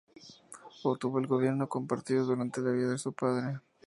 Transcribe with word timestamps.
Obtuvo 0.81 1.19
el 1.19 1.27
gobierno 1.27 1.69
compartido 1.69 2.25
durante 2.25 2.59
la 2.61 2.71
vida 2.71 2.89
de 2.89 2.97
su 2.97 3.13
padre. 3.13 3.59